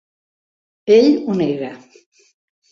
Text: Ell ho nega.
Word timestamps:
Ell 0.95 1.11
ho 1.27 1.37
nega. 1.43 1.71